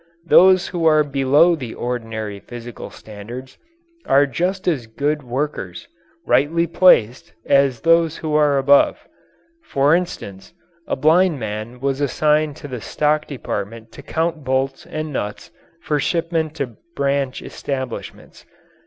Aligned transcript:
Those 0.25 0.69
who 0.69 0.83
are 0.87 1.03
below 1.03 1.55
the 1.55 1.75
ordinary 1.75 2.39
physical 2.39 2.89
standards 2.89 3.59
are 4.07 4.25
just 4.25 4.67
as 4.67 4.87
good 4.87 5.21
workers, 5.21 5.87
rightly 6.25 6.65
placed, 6.65 7.33
as 7.45 7.81
those 7.81 8.17
who 8.17 8.33
are 8.33 8.57
above. 8.57 9.07
For 9.63 9.93
instance, 9.93 10.53
a 10.87 10.95
blind 10.95 11.39
man 11.39 11.79
was 11.79 12.01
assigned 12.01 12.55
to 12.55 12.67
the 12.67 12.81
stock 12.81 13.27
department 13.27 13.91
to 13.91 14.01
count 14.01 14.43
bolts 14.43 14.87
and 14.87 15.13
nuts 15.13 15.51
for 15.83 15.99
shipment 15.99 16.55
to 16.55 16.77
branch 16.95 17.43
establishments. 17.43 18.43